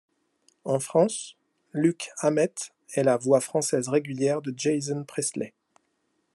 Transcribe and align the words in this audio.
En 0.65 0.79
France, 0.79 1.37
Luq 1.73 2.09
Hamet 2.17 2.55
est 2.95 3.03
la 3.03 3.17
voix 3.17 3.39
française 3.39 3.87
régulière 3.87 4.41
de 4.41 4.51
Jason 4.57 5.03
Priestley. 5.03 5.53